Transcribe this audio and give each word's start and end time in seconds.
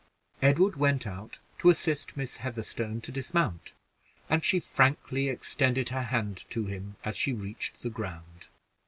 Edward 0.41 0.77
went 0.77 1.05
out 1.05 1.37
to 1.59 1.69
assist 1.69 2.17
Miss 2.17 2.37
Heatherstone 2.37 3.01
to 3.01 3.11
dismount, 3.11 3.73
and 4.31 4.43
she 4.43 4.59
frankly 4.59 5.29
extended 5.29 5.89
her 5.89 6.01
hand 6.01 6.43
to 6.49 6.65
him 6.65 6.95
as 7.05 7.15
she 7.15 7.33
reached 7.33 7.83
the 7.83 7.91
ground. 7.91 8.47